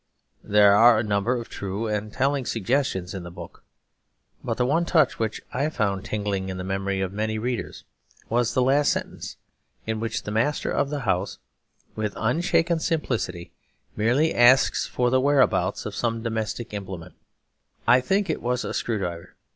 [0.43, 3.63] There are a number of true and telling suggestions in the book,
[4.43, 7.83] but the one touch which I found tingling in the memory of many readers
[8.27, 9.37] was the last sentence,
[9.85, 11.37] in which the master of the house,
[11.95, 13.51] with unshaken simplicity,
[13.95, 17.13] merely asks for the whereabouts of some domestic implement;
[17.87, 19.35] I think it was a screw driver.